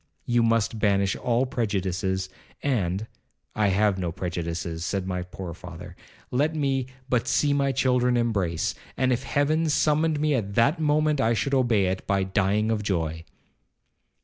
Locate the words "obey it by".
11.53-12.23